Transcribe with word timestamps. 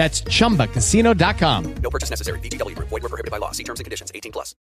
That's 0.00 0.22
chumbacasino.com. 0.22 1.74
No 1.82 1.90
purchase 1.90 2.08
necessary. 2.08 2.40
VGW 2.40 2.74
Group. 2.74 2.88
Void 2.88 3.02
were 3.02 3.10
prohibited 3.10 3.30
by 3.30 3.36
law. 3.36 3.50
See 3.50 3.64
terms 3.64 3.80
and 3.80 3.84
conditions. 3.84 4.10
18 4.14 4.32
plus. 4.32 4.56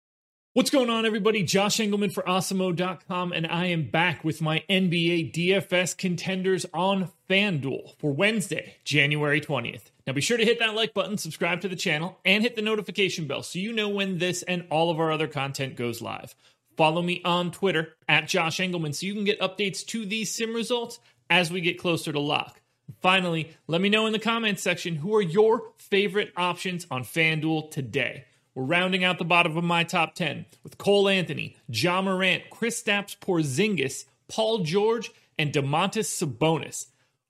What's 0.54 0.70
going 0.70 0.90
on, 0.90 1.06
everybody? 1.06 1.44
Josh 1.44 1.76
Engleman 1.80 2.14
for 2.14 2.24
Awesemo.com, 2.24 3.34
and 3.34 3.46
I 3.46 3.66
am 3.66 3.90
back 3.90 4.24
with 4.24 4.42
my 4.42 4.64
NBA 4.70 5.34
DFS 5.34 5.98
contenders 5.98 6.66
on 6.74 7.10
FanDuel 7.30 7.98
for 7.98 8.14
Wednesday, 8.14 8.78
January 8.86 9.42
20th. 9.42 9.92
Now 10.08 10.14
be 10.14 10.22
sure 10.22 10.38
to 10.38 10.46
hit 10.46 10.60
that 10.60 10.74
like 10.74 10.94
button, 10.94 11.18
subscribe 11.18 11.60
to 11.60 11.68
the 11.68 11.76
channel, 11.76 12.18
and 12.24 12.42
hit 12.42 12.56
the 12.56 12.62
notification 12.62 13.28
bell 13.28 13.44
so 13.44 13.60
you 13.60 13.74
know 13.74 13.90
when 13.90 14.20
this 14.20 14.42
and 14.44 14.66
all 14.72 14.90
of 14.90 15.02
our 15.02 15.12
other 15.12 15.28
content 15.28 15.76
goes 15.76 16.02
live. 16.02 16.34
Follow 16.78 17.02
me 17.02 17.22
on 17.26 17.52
Twitter 17.52 17.98
at 18.08 18.30
Josh 18.30 18.60
Engleman 18.60 18.96
so 18.96 19.06
you 19.06 19.14
can 19.14 19.26
get 19.26 19.42
updates 19.42 19.86
to 19.88 20.06
these 20.06 20.34
sim 20.34 20.54
results 20.54 21.02
as 21.30 21.52
we 21.52 21.60
get 21.60 21.78
closer 21.78 22.14
to 22.14 22.22
lock. 22.22 22.62
Finally, 23.02 23.56
let 23.68 23.82
me 23.82 23.90
know 23.90 24.06
in 24.06 24.14
the 24.14 24.20
comments 24.20 24.64
section 24.64 24.96
who 24.96 25.16
are 25.16 25.22
your 25.22 25.72
favorite 25.78 26.32
options 26.36 26.88
on 26.90 27.04
FanDuel 27.04 27.72
today. 27.72 28.26
We're 28.54 28.64
rounding 28.64 29.04
out 29.04 29.18
the 29.18 29.26
bottom 29.26 29.58
of 29.58 29.64
my 29.64 29.84
top 29.84 30.16
10 30.16 30.46
with 30.64 30.78
Cole 30.78 31.10
Anthony, 31.10 31.58
Ja 31.68 32.02
Morant, 32.02 32.44
Kristaps 32.50 33.18
Porzingis, 33.18 34.06
Paul 34.28 34.60
George, 34.60 35.12
and 35.38 35.52
Domantas 35.52 36.08
Sabonis. 36.08 36.88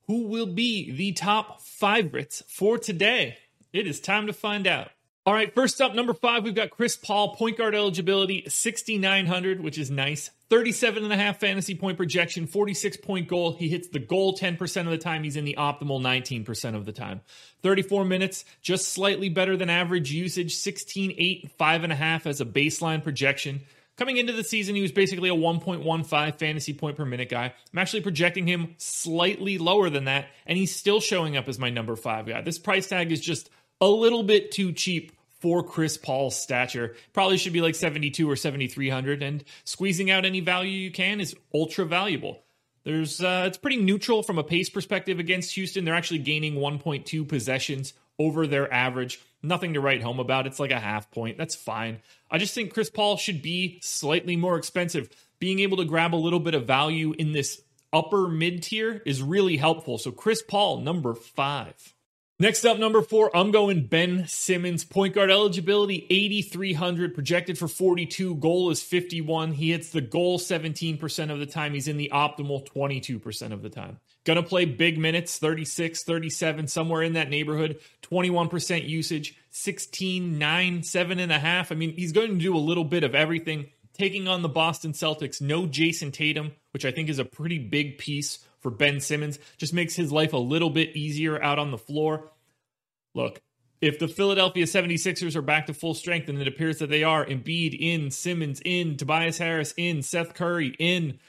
Who 0.08 0.28
will 0.28 0.46
be 0.46 0.92
the 0.92 1.14
top 1.14 1.62
favorites 1.62 2.44
for 2.48 2.78
today? 2.78 3.38
It 3.74 3.88
is 3.88 4.00
time 4.00 4.28
to 4.28 4.34
find 4.34 4.68
out. 4.68 4.92
All 5.28 5.34
right, 5.34 5.52
first 5.56 5.82
up, 5.82 5.96
number 5.96 6.14
five, 6.14 6.44
we've 6.44 6.54
got 6.54 6.70
Chris 6.70 6.96
Paul, 6.96 7.34
point 7.34 7.58
guard 7.58 7.74
eligibility, 7.74 8.44
6,900, 8.48 9.60
which 9.60 9.80
is 9.80 9.90
nice. 9.90 10.30
37 10.52 11.04
and 11.04 11.12
a 11.12 11.18
half 11.18 11.40
fantasy 11.40 11.74
point 11.74 11.98
projection, 11.98 12.46
46 12.46 12.98
point 12.98 13.28
goal. 13.28 13.54
He 13.54 13.68
hits 13.68 13.88
the 13.88 13.98
goal 13.98 14.38
10% 14.38 14.82
of 14.82 14.92
the 14.92 15.00
time. 15.00 15.24
He's 15.24 15.36
in 15.36 15.44
the 15.44 15.56
optimal 15.58 16.00
19% 16.00 16.76
of 16.76 16.86
the 16.86 16.92
time. 16.92 17.22
34 17.64 18.06
minutes, 18.06 18.46
just 18.62 18.90
slightly 18.90 19.30
better 19.30 19.58
than 19.58 19.68
average 19.68 20.12
usage, 20.12 20.56
16, 20.58 21.16
8, 21.18 21.58
5.5 21.58 22.28
as 22.28 22.40
a 22.40 22.46
baseline 22.46 23.04
projection. 23.04 23.62
Coming 23.98 24.18
into 24.18 24.34
the 24.34 24.44
season, 24.44 24.76
he 24.76 24.84
was 24.84 24.92
basically 24.92 25.30
a 25.30 25.36
1.15 25.36 26.38
fantasy 26.38 26.74
point 26.74 26.98
per 26.98 27.06
minute 27.06 27.30
guy. 27.30 27.52
I'm 27.74 27.80
actually 27.80 28.02
projecting 28.02 28.46
him 28.46 28.76
slightly 28.78 29.58
lower 29.58 29.90
than 29.90 30.06
that, 30.06 30.28
and 30.46 30.56
he's 30.56 30.76
still 30.76 31.00
showing 31.00 31.36
up 31.36 31.48
as 31.48 31.58
my 31.58 31.72
number 31.72 31.96
five 31.96 32.28
guy. 32.28 32.42
This 32.42 32.60
price 32.60 32.88
tag 32.88 33.12
is 33.12 33.22
just 33.22 33.50
a 33.82 33.88
little 33.88 34.24
bit 34.24 34.52
too 34.52 34.72
cheap 34.72 35.12
for 35.46 35.62
Chris 35.62 35.96
Paul's 35.96 36.36
stature. 36.36 36.96
Probably 37.14 37.38
should 37.38 37.54
be 37.54 37.62
like 37.62 37.76
72 37.76 38.28
or 38.28 38.36
7300 38.36 39.22
and 39.22 39.44
squeezing 39.64 40.10
out 40.10 40.26
any 40.26 40.40
value 40.40 40.72
you 40.72 40.90
can 40.90 41.22
is 41.22 41.36
ultra 41.54 41.86
valuable. 41.86 42.42
There's 42.84 43.22
uh, 43.22 43.44
it's 43.46 43.60
pretty 43.60 43.78
neutral 43.78 44.24
from 44.24 44.40
a 44.40 44.44
pace 44.44 44.72
perspective 44.72 45.20
against 45.20 45.54
Houston. 45.54 45.86
They're 45.86 45.94
actually 45.94 46.22
gaining 46.22 46.56
1.2 46.56 47.28
possessions 47.28 47.94
over 48.18 48.48
their 48.48 48.74
average. 48.74 49.20
Nothing 49.44 49.76
to 49.76 49.82
write 49.82 50.02
home 50.02 50.20
about. 50.20 50.48
It's 50.48 50.60
like 50.60 50.72
a 50.72 50.80
half 50.80 51.12
point. 51.12 51.38
That's 51.38 51.54
fine. 51.54 52.00
I 52.32 52.40
just 52.40 52.56
think 52.56 52.74
Chris 52.74 52.90
Paul 52.90 53.16
should 53.16 53.44
be 53.44 53.80
slightly 53.84 54.36
more 54.36 54.58
expensive. 54.58 55.12
Being 55.38 55.60
able 55.60 55.78
to 55.78 55.86
grab 55.86 56.16
a 56.16 56.18
little 56.18 56.40
bit 56.40 56.56
of 56.56 56.66
value 56.66 57.14
in 57.20 57.34
this 57.34 57.62
upper 57.94 58.28
mid 58.28 58.64
tier 58.64 59.04
is 59.06 59.22
really 59.22 59.58
helpful. 59.58 60.00
So 60.00 60.12
Chris 60.12 60.42
Paul, 60.42 60.82
number 60.82 61.14
five. 61.14 61.95
Next 62.38 62.66
up, 62.66 62.78
number 62.78 63.02
four, 63.02 63.34
I'm 63.34 63.52
going 63.52 63.86
Ben 63.86 64.28
Simmons. 64.28 64.84
Point 64.84 65.16
guard 65.16 65.32
eligibility, 65.32 66.06
8,300, 66.10 67.14
projected 67.14 67.58
for 67.58 67.70
42. 67.70 68.36
Goal 68.36 68.72
is 68.72 68.84
51. 68.84 69.54
He 69.54 69.72
hits 69.72 69.92
the 69.92 70.02
goal 70.02 70.38
17% 70.38 71.32
of 71.32 71.40
the 71.40 71.46
time. 71.46 71.74
He's 71.74 71.88
in 71.88 71.96
the 71.96 72.12
optimal 72.14 72.68
22% 72.68 73.54
of 73.54 73.62
the 73.62 73.70
time. 73.70 74.02
Gonna 74.26 74.44
play 74.44 74.66
big 74.66 74.98
minutes, 74.98 75.38
36, 75.38 76.04
37, 76.04 76.68
somewhere 76.68 77.04
in 77.04 77.14
that 77.14 77.30
neighborhood. 77.30 77.80
21% 78.02 78.86
usage, 78.86 79.38
16, 79.52 80.38
9, 80.38 80.82
7.5. 80.82 81.72
I 81.72 81.76
mean, 81.76 81.94
he's 81.94 82.12
going 82.12 82.32
to 82.32 82.44
do 82.44 82.54
a 82.54 82.60
little 82.60 82.84
bit 82.84 83.06
of 83.06 83.16
everything. 83.16 83.68
Taking 83.94 84.28
on 84.28 84.42
the 84.42 84.50
Boston 84.50 84.92
Celtics, 84.92 85.40
no 85.40 85.68
Jayson 85.68 86.12
Tatum, 86.12 86.52
which 86.72 86.84
I 86.84 86.92
think 86.92 87.08
is 87.08 87.20
a 87.20 87.24
pretty 87.24 87.60
big 87.60 87.98
piece 87.98 88.40
for 88.66 88.72
Ben 88.72 89.00
Simmons. 89.00 89.38
Just 89.58 89.76
makes 89.76 89.96
his 89.96 90.12
life 90.12 90.34
a 90.34 90.38
little 90.38 90.72
bit 90.72 90.96
easier 90.96 91.40
out 91.40 91.60
on 91.60 91.70
the 91.70 91.78
floor. 91.78 92.32
Look, 93.14 93.40
if 93.80 94.00
the 94.00 94.08
Philadelphia 94.08 94.66
76ers 94.66 95.36
are 95.36 95.44
back 95.44 95.68
to 95.68 95.74
full 95.76 95.94
strength, 95.94 96.30
and 96.30 96.42
it 96.42 96.48
appears 96.48 96.80
that 96.80 96.90
they 96.90 97.04
are, 97.04 97.24
Embiid 97.24 97.78
in, 97.80 98.10
Simmons 98.10 98.60
in, 98.66 98.98
Tobias 98.98 99.38
Harris 99.38 99.76
in, 99.78 100.02
Seth 100.02 100.34
Curry 100.34 100.76
in, 100.80 101.20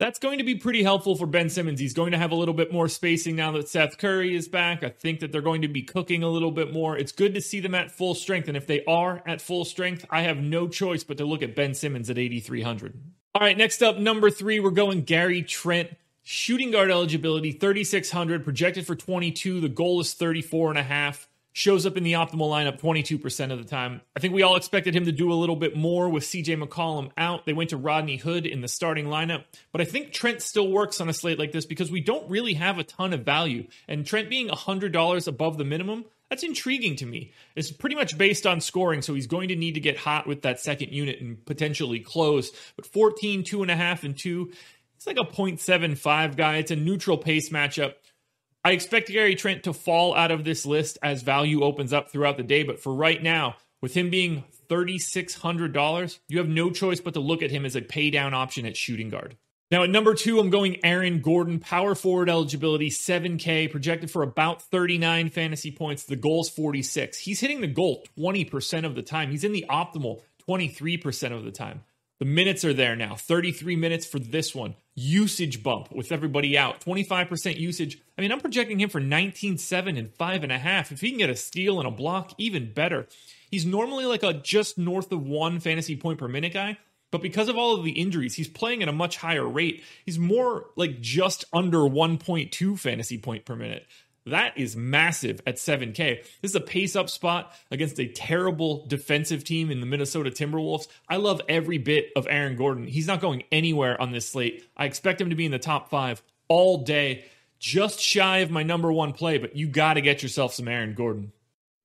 that's 0.00 0.18
going 0.18 0.38
to 0.38 0.44
be 0.44 0.54
pretty 0.54 0.82
helpful 0.82 1.14
for 1.14 1.26
Ben 1.26 1.50
Simmons. 1.50 1.78
He's 1.78 1.92
going 1.92 2.12
to 2.12 2.18
have 2.18 2.32
a 2.32 2.36
little 2.36 2.54
bit 2.54 2.72
more 2.72 2.88
spacing 2.88 3.36
now 3.36 3.52
that 3.52 3.68
Seth 3.68 3.98
Curry 3.98 4.34
is 4.34 4.48
back. 4.48 4.82
I 4.82 4.88
think 4.88 5.20
that 5.20 5.30
they're 5.30 5.42
going 5.42 5.60
to 5.60 5.68
be 5.68 5.82
cooking 5.82 6.22
a 6.22 6.30
little 6.30 6.52
bit 6.52 6.72
more. 6.72 6.96
It's 6.96 7.12
good 7.12 7.34
to 7.34 7.42
see 7.42 7.60
them 7.60 7.74
at 7.74 7.90
full 7.90 8.14
strength. 8.14 8.48
And 8.48 8.56
if 8.56 8.66
they 8.66 8.82
are 8.86 9.22
at 9.26 9.42
full 9.42 9.66
strength, 9.66 10.06
I 10.08 10.22
have 10.22 10.38
no 10.38 10.68
choice 10.68 11.04
but 11.04 11.18
to 11.18 11.26
look 11.26 11.42
at 11.42 11.54
Ben 11.54 11.74
Simmons 11.74 12.08
at 12.08 12.16
8,300. 12.16 12.98
All 13.34 13.42
right, 13.42 13.58
next 13.58 13.82
up, 13.82 13.98
number 13.98 14.30
three, 14.30 14.60
we're 14.60 14.70
going 14.70 15.02
Gary 15.02 15.42
Trent. 15.42 15.90
Shooting 16.26 16.70
guard 16.70 16.90
eligibility 16.90 17.52
3600 17.52 18.44
projected 18.44 18.86
for 18.86 18.96
22. 18.96 19.60
The 19.60 19.68
goal 19.68 20.00
is 20.00 20.14
34 20.14 20.70
and 20.70 20.78
a 20.78 20.82
half. 20.82 21.28
Shows 21.52 21.84
up 21.84 21.98
in 21.98 22.02
the 22.02 22.14
optimal 22.14 22.50
lineup 22.50 22.80
22% 22.80 23.52
of 23.52 23.58
the 23.58 23.68
time. 23.68 24.00
I 24.16 24.20
think 24.20 24.32
we 24.32 24.42
all 24.42 24.56
expected 24.56 24.96
him 24.96 25.04
to 25.04 25.12
do 25.12 25.30
a 25.30 25.34
little 25.34 25.54
bit 25.54 25.76
more 25.76 26.08
with 26.08 26.24
CJ 26.24 26.60
McCollum 26.60 27.10
out. 27.18 27.44
They 27.44 27.52
went 27.52 27.70
to 27.70 27.76
Rodney 27.76 28.16
Hood 28.16 28.46
in 28.46 28.62
the 28.62 28.68
starting 28.68 29.04
lineup. 29.04 29.44
But 29.70 29.82
I 29.82 29.84
think 29.84 30.12
Trent 30.12 30.40
still 30.40 30.68
works 30.72 30.98
on 30.98 31.10
a 31.10 31.12
slate 31.12 31.38
like 31.38 31.52
this 31.52 31.66
because 31.66 31.92
we 31.92 32.00
don't 32.00 32.28
really 32.30 32.54
have 32.54 32.78
a 32.78 32.84
ton 32.84 33.12
of 33.12 33.26
value. 33.26 33.66
And 33.86 34.06
Trent 34.06 34.30
being 34.30 34.48
$100 34.48 35.28
above 35.28 35.58
the 35.58 35.64
minimum, 35.64 36.06
that's 36.30 36.42
intriguing 36.42 36.96
to 36.96 37.06
me. 37.06 37.32
It's 37.54 37.70
pretty 37.70 37.96
much 37.96 38.16
based 38.16 38.46
on 38.46 38.62
scoring, 38.62 39.02
so 39.02 39.12
he's 39.12 39.26
going 39.26 39.48
to 39.48 39.56
need 39.56 39.74
to 39.74 39.80
get 39.80 39.98
hot 39.98 40.26
with 40.26 40.42
that 40.42 40.58
second 40.58 40.90
unit 40.90 41.20
and 41.20 41.44
potentially 41.44 42.00
close. 42.00 42.50
But 42.76 42.86
14, 42.86 43.44
2.5, 43.44 44.04
and 44.04 44.18
2, 44.18 44.50
it's 45.06 45.18
like 45.18 45.28
a 45.28 45.30
0.75 45.30 46.36
guy. 46.36 46.56
It's 46.56 46.70
a 46.70 46.76
neutral 46.76 47.18
pace 47.18 47.50
matchup. 47.50 47.94
I 48.64 48.70
expect 48.70 49.08
Gary 49.08 49.34
Trent 49.34 49.64
to 49.64 49.74
fall 49.74 50.14
out 50.14 50.30
of 50.30 50.44
this 50.44 50.64
list 50.64 50.96
as 51.02 51.22
value 51.22 51.62
opens 51.62 51.92
up 51.92 52.10
throughout 52.10 52.38
the 52.38 52.42
day, 52.42 52.62
but 52.62 52.80
for 52.80 52.94
right 52.94 53.22
now, 53.22 53.56
with 53.82 53.92
him 53.92 54.08
being 54.08 54.44
$3,600, 54.70 56.18
you 56.28 56.38
have 56.38 56.48
no 56.48 56.70
choice 56.70 57.00
but 57.00 57.12
to 57.14 57.20
look 57.20 57.42
at 57.42 57.50
him 57.50 57.66
as 57.66 57.76
a 57.76 57.82
pay 57.82 58.08
down 58.10 58.32
option 58.32 58.64
at 58.64 58.78
shooting 58.78 59.10
guard. 59.10 59.36
Now, 59.70 59.82
at 59.82 59.90
number 59.90 60.14
two, 60.14 60.40
I'm 60.40 60.48
going 60.48 60.82
Aaron 60.82 61.20
Gordon, 61.20 61.58
power 61.58 61.94
forward 61.94 62.30
eligibility, 62.30 62.88
7K, 62.88 63.70
projected 63.70 64.10
for 64.10 64.22
about 64.22 64.62
39 64.62 65.28
fantasy 65.28 65.70
points. 65.70 66.04
The 66.04 66.16
goal's 66.16 66.48
46. 66.48 67.18
He's 67.18 67.40
hitting 67.40 67.60
the 67.60 67.66
goal 67.66 68.04
20% 68.16 68.86
of 68.86 68.94
the 68.94 69.02
time. 69.02 69.30
He's 69.30 69.44
in 69.44 69.52
the 69.52 69.66
optimal 69.68 70.22
23% 70.48 71.36
of 71.36 71.44
the 71.44 71.50
time. 71.50 71.82
The 72.20 72.24
minutes 72.24 72.64
are 72.64 72.72
there 72.72 72.96
now 72.96 73.16
33 73.16 73.76
minutes 73.76 74.06
for 74.06 74.18
this 74.18 74.54
one. 74.54 74.76
Usage 74.94 75.62
bump 75.62 75.92
with 75.92 76.12
everybody 76.12 76.56
out. 76.56 76.80
25% 76.80 77.58
usage. 77.58 78.00
I 78.16 78.20
mean, 78.20 78.30
I'm 78.30 78.40
projecting 78.40 78.80
him 78.80 78.88
for 78.88 79.00
19.7 79.00 79.98
and 79.98 80.12
5.5. 80.16 80.92
If 80.92 81.00
he 81.00 81.10
can 81.10 81.18
get 81.18 81.30
a 81.30 81.36
steal 81.36 81.80
and 81.80 81.88
a 81.88 81.90
block, 81.90 82.32
even 82.38 82.72
better. 82.72 83.06
He's 83.50 83.66
normally 83.66 84.04
like 84.04 84.22
a 84.22 84.34
just 84.34 84.78
north 84.78 85.10
of 85.12 85.26
one 85.26 85.60
fantasy 85.60 85.96
point 85.96 86.18
per 86.18 86.28
minute 86.28 86.52
guy, 86.52 86.78
but 87.10 87.22
because 87.22 87.48
of 87.48 87.56
all 87.56 87.76
of 87.76 87.84
the 87.84 87.92
injuries, 87.92 88.34
he's 88.34 88.48
playing 88.48 88.82
at 88.82 88.88
a 88.88 88.92
much 88.92 89.16
higher 89.16 89.46
rate. 89.46 89.84
He's 90.04 90.18
more 90.18 90.66
like 90.74 91.00
just 91.00 91.44
under 91.52 91.78
1.2 91.78 92.78
fantasy 92.78 93.18
point 93.18 93.44
per 93.44 93.54
minute. 93.54 93.86
That 94.26 94.56
is 94.56 94.74
massive 94.74 95.42
at 95.46 95.56
7K. 95.56 96.22
This 96.40 96.52
is 96.52 96.54
a 96.54 96.60
pace 96.60 96.96
up 96.96 97.10
spot 97.10 97.52
against 97.70 98.00
a 98.00 98.06
terrible 98.06 98.86
defensive 98.86 99.44
team 99.44 99.70
in 99.70 99.80
the 99.80 99.86
Minnesota 99.86 100.30
Timberwolves. 100.30 100.86
I 101.08 101.16
love 101.16 101.42
every 101.46 101.76
bit 101.76 102.10
of 102.16 102.26
Aaron 102.30 102.56
Gordon. 102.56 102.86
He's 102.86 103.06
not 103.06 103.20
going 103.20 103.44
anywhere 103.52 104.00
on 104.00 104.12
this 104.12 104.30
slate. 104.30 104.66
I 104.76 104.86
expect 104.86 105.20
him 105.20 105.30
to 105.30 105.36
be 105.36 105.44
in 105.44 105.52
the 105.52 105.58
top 105.58 105.90
five 105.90 106.22
all 106.48 106.78
day. 106.78 107.26
Just 107.58 108.00
shy 108.00 108.38
of 108.38 108.50
my 108.50 108.62
number 108.62 108.90
one 108.90 109.12
play, 109.12 109.36
but 109.36 109.56
you 109.56 109.68
got 109.68 109.94
to 109.94 110.00
get 110.00 110.22
yourself 110.22 110.54
some 110.54 110.68
Aaron 110.68 110.94
Gordon. 110.94 111.32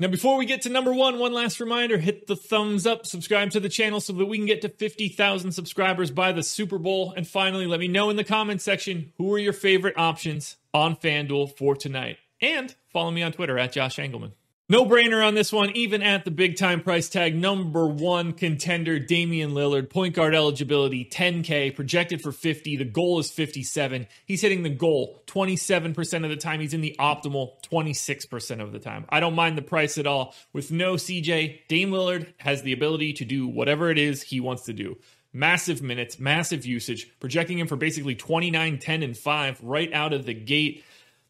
Now, 0.02 0.08
before 0.08 0.38
we 0.38 0.46
get 0.46 0.62
to 0.62 0.70
number 0.70 0.94
one, 0.94 1.20
one 1.20 1.34
last 1.34 1.60
reminder 1.60 1.98
hit 1.98 2.26
the 2.26 2.38
thumbs 2.38 2.88
up, 2.88 3.06
subscribe 3.06 3.52
to 3.52 3.60
the 3.60 3.68
channel 3.68 4.00
so 4.00 4.14
that 4.14 4.26
we 4.26 4.38
can 4.38 4.46
get 4.48 4.62
to 4.62 4.70
50,000 4.70 5.52
subscribers 5.52 6.10
by 6.10 6.32
the 6.32 6.42
Super 6.42 6.78
Bowl. 6.78 7.14
And 7.18 7.28
finally, 7.28 7.68
let 7.68 7.82
me 7.82 7.90
know 7.90 8.10
in 8.10 8.16
the 8.16 8.24
comments 8.24 8.64
section 8.64 9.12
who 9.18 9.34
are 9.34 9.40
your 9.40 9.52
favorite 9.52 9.98
options 9.98 10.56
on 10.74 10.96
FanDuel 10.96 11.58
for 11.58 11.76
tonight. 11.76 12.18
And 12.42 12.74
follow 12.92 13.12
me 13.12 13.24
on 13.24 13.32
Twitter 13.32 13.58
at 13.58 13.74
Josh 13.74 13.98
Engleman. 13.98 14.32
No 14.72 14.86
brainer 14.86 15.26
on 15.26 15.34
this 15.34 15.52
one, 15.52 15.72
even 15.72 16.04
at 16.04 16.26
the 16.26 16.32
big 16.32 16.56
time 16.56 16.82
price 16.82 17.10
tag. 17.10 17.36
Number 17.36 17.88
one 17.88 18.34
contender, 18.34 19.00
Damian 19.00 19.54
Lillard, 19.54 19.90
point 19.90 20.14
guard 20.14 20.36
eligibility, 20.36 21.04
10K, 21.04 21.76
projected 21.76 22.22
for 22.22 22.32
50. 22.32 22.76
The 22.78 22.86
goal 22.86 23.18
is 23.18 23.32
57. 23.32 24.06
He's 24.28 24.42
hitting 24.44 24.62
the 24.62 24.70
goal 24.70 25.24
27% 25.26 26.24
of 26.24 26.30
the 26.30 26.36
time. 26.36 26.60
He's 26.60 26.76
in 26.76 26.82
the 26.82 26.96
optimal 27.00 27.54
26% 27.64 28.62
of 28.62 28.72
the 28.72 28.78
time. 28.78 29.06
I 29.10 29.20
don't 29.20 29.34
mind 29.34 29.58
the 29.58 29.64
price 29.64 29.98
at 29.98 30.06
all. 30.06 30.36
With 30.54 30.70
no 30.70 30.94
CJ, 30.94 31.68
Dame 31.68 31.90
Lillard 31.90 32.28
has 32.38 32.62
the 32.62 32.74
ability 32.74 33.14
to 33.14 33.26
do 33.26 33.48
whatever 33.48 33.90
it 33.90 33.98
is 33.98 34.22
he 34.22 34.40
wants 34.40 34.66
to 34.66 34.74
do. 34.74 35.00
Massive 35.34 35.82
minutes, 35.82 36.20
massive 36.20 36.68
usage, 36.68 37.10
projecting 37.20 37.58
him 37.58 37.66
for 37.66 37.76
basically 37.76 38.14
29, 38.14 38.78
10, 38.78 39.02
and 39.02 39.18
5 39.18 39.64
right 39.64 39.92
out 39.94 40.14
of 40.14 40.28
the 40.28 40.36
gate. 40.36 40.84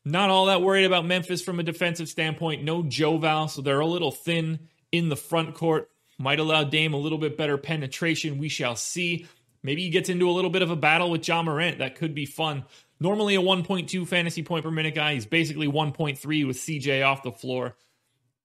Not 0.09 0.31
all 0.31 0.47
that 0.47 0.63
worried 0.63 0.85
about 0.85 1.05
Memphis 1.05 1.41
from 1.41 1.59
a 1.59 1.63
defensive 1.63 2.09
standpoint. 2.09 2.63
No 2.63 2.81
Joval, 2.81 3.47
so 3.47 3.61
they're 3.61 3.79
a 3.79 3.85
little 3.85 4.11
thin 4.11 4.59
in 4.91 5.09
the 5.09 5.15
front 5.15 5.53
court. 5.53 5.89
Might 6.17 6.39
allow 6.39 6.63
Dame 6.63 6.93
a 6.93 6.97
little 6.97 7.19
bit 7.19 7.37
better 7.37 7.57
penetration. 7.57 8.39
We 8.39 8.49
shall 8.49 8.75
see. 8.75 9.27
Maybe 9.61 9.83
he 9.83 9.89
gets 9.89 10.09
into 10.09 10.27
a 10.29 10.31
little 10.31 10.49
bit 10.49 10.63
of 10.63 10.71
a 10.71 10.75
battle 10.75 11.11
with 11.11 11.27
Ja 11.27 11.43
Morant. 11.43 11.77
That 11.77 11.95
could 11.95 12.15
be 12.15 12.25
fun. 12.25 12.65
Normally 12.99 13.35
a 13.35 13.41
1.2 13.41 14.07
fantasy 14.07 14.41
point 14.41 14.63
per 14.63 14.71
minute 14.71 14.95
guy. 14.95 15.13
He's 15.13 15.27
basically 15.27 15.67
1.3 15.67 16.47
with 16.47 16.57
CJ 16.57 17.05
off 17.05 17.21
the 17.21 17.31
floor. 17.31 17.77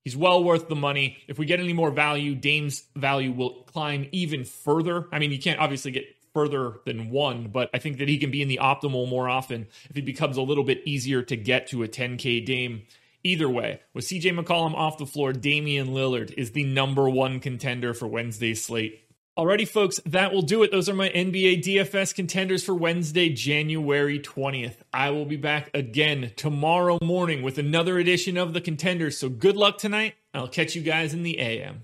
He's 0.03 0.15
well 0.15 0.43
worth 0.43 0.69
the 0.69 0.75
money. 0.75 1.17
If 1.27 1.39
we 1.39 1.47
get 1.47 1.59
any 1.59 1.73
more 1.73 1.89
value, 1.89 2.35
Dame's 2.35 2.83
value 2.95 3.31
will 3.31 3.63
climb 3.63 4.07
even 4.11 4.45
further. 4.45 5.07
I 5.11 5.17
mean, 5.17 5.31
you 5.31 5.39
can't 5.39 5.59
obviously 5.59 5.89
get 5.91 6.05
further 6.35 6.81
than 6.85 7.09
one, 7.09 7.47
but 7.47 7.69
I 7.73 7.79
think 7.79 7.97
that 7.99 8.09
he 8.09 8.17
can 8.17 8.29
be 8.29 8.41
in 8.41 8.49
the 8.49 8.59
optimal 8.61 9.07
more 9.07 9.29
often 9.29 9.67
if 9.89 9.95
he 9.95 10.01
becomes 10.01 10.35
a 10.35 10.41
little 10.41 10.65
bit 10.65 10.81
easier 10.85 11.23
to 11.23 11.35
get 11.37 11.67
to 11.67 11.81
a 11.81 11.87
10K 11.87 12.45
Dame. 12.45 12.83
Either 13.23 13.49
way, 13.49 13.79
with 13.93 14.05
CJ 14.05 14.37
McCollum 14.37 14.75
off 14.75 14.97
the 14.97 15.05
floor, 15.05 15.31
Damian 15.31 15.87
Lillard 15.87 16.33
is 16.37 16.51
the 16.51 16.65
number 16.65 17.09
one 17.09 17.39
contender 17.39 17.93
for 17.93 18.05
Wednesday's 18.05 18.63
slate. 18.63 19.01
Alrighty, 19.37 19.67
folks, 19.67 19.99
that 20.05 20.33
will 20.33 20.41
do 20.41 20.61
it. 20.63 20.71
Those 20.71 20.87
are 20.89 20.93
my 20.93 21.09
NBA 21.09 21.63
DFS 21.63 22.13
contenders 22.13 22.63
for 22.63 22.75
Wednesday, 22.75 23.29
January 23.29 24.19
20th. 24.19 24.75
I 24.93 25.09
will 25.09 25.25
be 25.25 25.37
back 25.37 25.71
again 25.73 26.33
tomorrow 26.35 26.99
morning 27.01 27.43
with 27.43 27.57
another 27.57 27.97
edition 27.97 28.37
of 28.37 28.53
the 28.53 28.61
contenders. 28.61 29.17
So 29.17 29.29
good 29.29 29.55
luck 29.55 29.77
tonight. 29.77 30.15
I'll 30.33 30.47
catch 30.47 30.75
you 30.75 30.81
guys 30.81 31.13
in 31.13 31.23
the 31.23 31.39
AM. 31.39 31.83